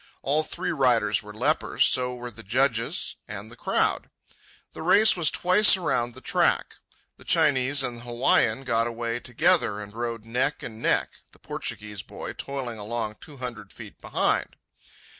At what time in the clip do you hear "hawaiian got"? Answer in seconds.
8.05-8.87